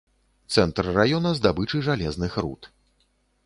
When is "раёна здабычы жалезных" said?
0.99-2.31